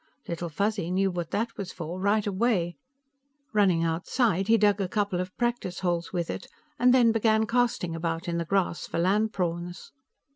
Little 0.27 0.49
Fuzzy 0.49 0.89
knew 0.89 1.11
what 1.11 1.29
that 1.29 1.55
was 1.57 1.71
for 1.71 1.99
right 1.99 2.25
away; 2.25 2.75
running 3.53 3.83
outside, 3.83 4.47
he 4.47 4.57
dug 4.57 4.81
a 4.81 4.87
couple 4.87 5.21
of 5.21 5.37
practice 5.37 5.81
holes 5.81 6.11
with 6.11 6.31
it, 6.31 6.47
and 6.79 6.91
then 6.91 7.11
began 7.11 7.45
casting 7.45 7.95
about 7.95 8.27
in 8.27 8.39
the 8.39 8.45
grass 8.45 8.87
for 8.87 8.97
land 8.97 9.31
prawns. 9.31 9.91